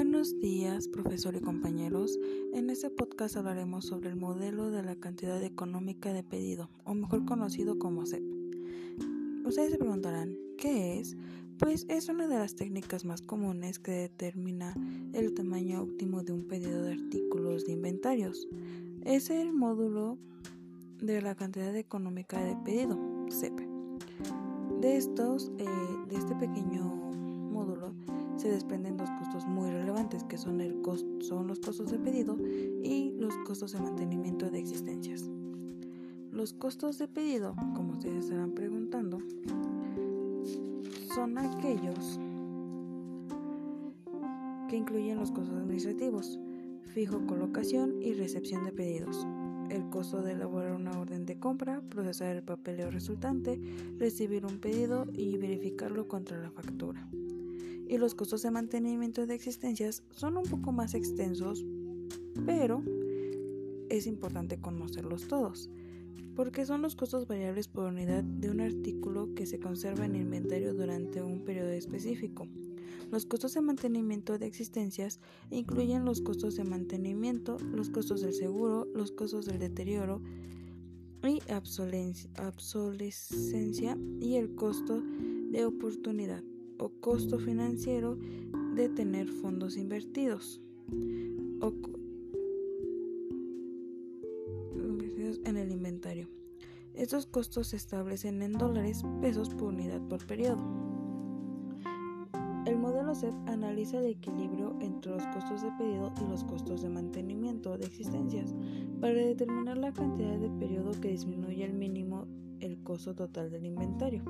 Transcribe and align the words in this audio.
Buenos 0.00 0.38
días, 0.38 0.86
profesor 0.86 1.34
y 1.34 1.40
compañeros. 1.40 2.20
En 2.54 2.70
este 2.70 2.88
podcast 2.88 3.36
hablaremos 3.36 3.84
sobre 3.84 4.10
el 4.10 4.14
modelo 4.14 4.70
de 4.70 4.84
la 4.84 4.94
cantidad 4.94 5.42
económica 5.42 6.12
de 6.12 6.22
pedido, 6.22 6.70
o 6.84 6.94
mejor 6.94 7.24
conocido 7.24 7.80
como 7.80 8.06
CEP. 8.06 8.22
Ustedes 9.44 9.72
se 9.72 9.76
preguntarán, 9.76 10.36
¿qué 10.56 11.00
es? 11.00 11.16
Pues 11.58 11.84
es 11.88 12.08
una 12.08 12.28
de 12.28 12.36
las 12.36 12.54
técnicas 12.54 13.04
más 13.04 13.22
comunes 13.22 13.80
que 13.80 13.90
determina 13.90 14.72
el 15.14 15.34
tamaño 15.34 15.82
óptimo 15.82 16.22
de 16.22 16.32
un 16.32 16.46
pedido 16.46 16.80
de 16.84 16.92
artículos 16.92 17.66
de 17.66 17.72
inventarios. 17.72 18.46
Es 19.04 19.30
el 19.30 19.52
módulo 19.52 20.16
de 21.02 21.22
la 21.22 21.34
cantidad 21.34 21.74
económica 21.74 22.40
de 22.40 22.54
pedido, 22.64 22.96
CEP. 23.32 23.58
De 24.80 24.96
estos, 24.96 25.50
eh, 25.58 25.64
de 26.08 26.16
este 26.16 26.36
pequeño 26.36 26.87
se 28.38 28.48
desprenden 28.48 28.96
dos 28.96 29.10
costos 29.18 29.46
muy 29.46 29.68
relevantes 29.70 30.22
que 30.24 30.38
son, 30.38 30.60
el 30.60 30.80
son 31.20 31.48
los 31.48 31.58
costos 31.58 31.90
de 31.90 31.98
pedido 31.98 32.36
y 32.84 33.12
los 33.18 33.36
costos 33.38 33.72
de 33.72 33.80
mantenimiento 33.80 34.48
de 34.48 34.60
existencias. 34.60 35.28
Los 36.30 36.52
costos 36.52 36.98
de 36.98 37.08
pedido, 37.08 37.56
como 37.74 37.94
ustedes 37.94 38.24
estarán 38.24 38.52
preguntando, 38.52 39.18
son 41.14 41.36
aquellos 41.36 42.20
que 44.68 44.76
incluyen 44.76 45.18
los 45.18 45.32
costos 45.32 45.56
administrativos, 45.56 46.38
fijo 46.94 47.26
colocación 47.26 48.00
y 48.00 48.12
recepción 48.12 48.64
de 48.64 48.70
pedidos, 48.70 49.26
el 49.68 49.88
costo 49.90 50.22
de 50.22 50.32
elaborar 50.32 50.76
una 50.76 50.96
orden 50.98 51.26
de 51.26 51.40
compra, 51.40 51.82
procesar 51.88 52.36
el 52.36 52.44
papeleo 52.44 52.92
resultante, 52.92 53.60
recibir 53.98 54.46
un 54.46 54.60
pedido 54.60 55.06
y 55.12 55.36
verificarlo 55.38 56.06
contra 56.06 56.38
la 56.38 56.50
factura 56.52 57.08
y 57.88 57.96
los 57.96 58.14
costos 58.14 58.42
de 58.42 58.50
mantenimiento 58.50 59.26
de 59.26 59.34
existencias 59.34 60.02
son 60.10 60.36
un 60.36 60.44
poco 60.44 60.72
más 60.72 60.92
extensos, 60.94 61.64
pero 62.44 62.82
es 63.88 64.06
importante 64.06 64.60
conocerlos 64.60 65.26
todos, 65.26 65.70
porque 66.36 66.66
son 66.66 66.82
los 66.82 66.94
costos 66.94 67.26
variables 67.26 67.66
por 67.66 67.86
unidad 67.86 68.22
de 68.22 68.50
un 68.50 68.60
artículo 68.60 69.34
que 69.34 69.46
se 69.46 69.58
conserva 69.58 70.04
en 70.04 70.16
inventario 70.16 70.74
durante 70.74 71.22
un 71.22 71.42
periodo 71.44 71.70
específico. 71.70 72.46
Los 73.10 73.24
costos 73.24 73.54
de 73.54 73.62
mantenimiento 73.62 74.38
de 74.38 74.46
existencias 74.46 75.18
incluyen 75.50 76.04
los 76.04 76.20
costos 76.20 76.56
de 76.56 76.64
mantenimiento, 76.64 77.56
los 77.72 77.88
costos 77.88 78.20
del 78.20 78.34
seguro, 78.34 78.86
los 78.94 79.12
costos 79.12 79.46
del 79.46 79.60
deterioro 79.60 80.20
y 81.22 81.40
obsolescencia 81.50 83.96
y 84.20 84.34
el 84.34 84.54
costo 84.54 85.02
de 85.50 85.64
oportunidad 85.64 86.44
o 86.78 86.90
costo 87.00 87.38
financiero 87.38 88.18
de 88.74 88.88
tener 88.88 89.28
fondos 89.28 89.76
invertidos 89.76 90.60
o 91.60 91.72
en 95.44 95.56
el 95.56 95.70
inventario. 95.70 96.28
Estos 96.94 97.26
costos 97.26 97.68
se 97.68 97.76
establecen 97.76 98.42
en 98.42 98.52
dólares, 98.52 99.02
pesos 99.20 99.50
por 99.50 99.68
unidad 99.68 100.00
por 100.08 100.26
periodo. 100.26 100.62
El 102.66 102.76
modelo 102.76 103.14
CEP 103.14 103.32
analiza 103.46 103.98
el 103.98 104.06
equilibrio 104.06 104.76
entre 104.80 105.12
los 105.12 105.24
costos 105.28 105.62
de 105.62 105.70
pedido 105.78 106.12
y 106.20 106.28
los 106.28 106.44
costos 106.44 106.82
de 106.82 106.90
mantenimiento 106.90 107.78
de 107.78 107.86
existencias 107.86 108.54
para 109.00 109.14
determinar 109.14 109.78
la 109.78 109.92
cantidad 109.92 110.36
de 110.38 110.50
periodo 110.50 110.90
que 111.00 111.08
disminuye 111.08 111.64
al 111.64 111.72
mínimo 111.72 112.26
el 112.60 112.82
costo 112.82 113.14
total 113.14 113.50
del 113.50 113.64
inventario. 113.64 114.22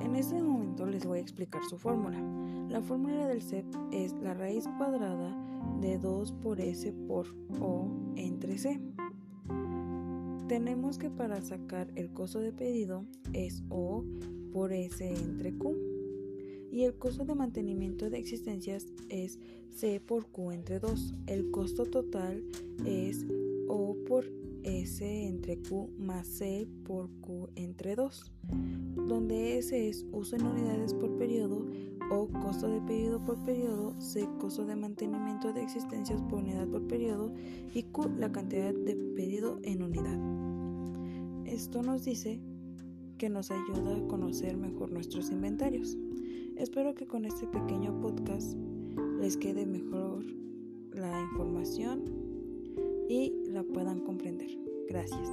En 0.00 0.16
este 0.16 0.40
momento 0.42 0.86
les 0.86 1.04
voy 1.06 1.18
a 1.18 1.22
explicar 1.22 1.62
su 1.68 1.76
fórmula. 1.76 2.18
La 2.68 2.80
fórmula 2.80 3.26
del 3.26 3.42
CEP 3.42 3.66
es 3.92 4.12
la 4.14 4.34
raíz 4.34 4.64
cuadrada 4.78 5.36
de 5.80 5.98
2 5.98 6.32
por 6.32 6.60
S 6.60 6.92
por 7.06 7.26
O 7.60 7.88
entre 8.16 8.58
C. 8.58 8.80
Tenemos 10.48 10.98
que 10.98 11.10
para 11.10 11.40
sacar 11.42 11.90
el 11.94 12.12
costo 12.12 12.40
de 12.40 12.52
pedido 12.52 13.04
es 13.32 13.62
O 13.68 14.04
por 14.52 14.72
S 14.72 15.06
entre 15.06 15.52
Q 15.52 15.76
y 16.70 16.84
el 16.84 16.94
costo 16.94 17.24
de 17.24 17.34
mantenimiento 17.34 18.08
de 18.08 18.18
existencias 18.18 18.86
es 19.10 19.38
C 19.74 20.00
por 20.00 20.26
Q 20.26 20.52
entre 20.52 20.80
2. 20.80 21.14
El 21.26 21.50
costo 21.50 21.84
total 21.84 22.42
es 22.86 23.26
O 23.68 23.96
por 24.06 24.24
S 24.64 25.26
entre 25.26 25.58
Q 25.58 25.90
más 25.98 26.26
C 26.26 26.66
por 26.84 27.10
Q 27.20 27.50
entre 27.56 27.96
2, 27.96 28.32
donde 29.06 29.58
S 29.58 29.88
es 29.88 30.06
uso 30.12 30.36
en 30.36 30.46
unidades 30.46 30.94
por 30.94 31.16
periodo 31.16 31.66
o 32.10 32.28
costo 32.28 32.68
de 32.68 32.80
pedido 32.82 33.24
por 33.24 33.38
periodo, 33.44 33.94
C 34.00 34.28
costo 34.38 34.66
de 34.66 34.76
mantenimiento 34.76 35.52
de 35.52 35.62
existencias 35.62 36.20
por 36.22 36.40
unidad 36.40 36.68
por 36.68 36.86
periodo 36.86 37.32
y 37.74 37.82
Q 37.84 38.10
la 38.18 38.30
cantidad 38.30 38.74
de 38.74 38.96
pedido 39.16 39.58
en 39.62 39.82
unidad. 39.82 40.18
Esto 41.46 41.82
nos 41.82 42.04
dice 42.04 42.40
que 43.18 43.28
nos 43.28 43.50
ayuda 43.50 43.96
a 43.96 44.08
conocer 44.08 44.56
mejor 44.56 44.90
nuestros 44.90 45.30
inventarios. 45.30 45.96
Espero 46.56 46.94
que 46.94 47.06
con 47.06 47.24
este 47.24 47.46
pequeño 47.46 48.00
podcast 48.00 48.56
les 49.20 49.36
quede 49.36 49.64
mejor 49.64 50.24
la 50.92 51.20
información 51.30 52.04
y 53.08 53.32
la 53.46 53.62
puedan 53.62 54.00
comprender. 54.00 54.50
Gracias. 54.88 55.28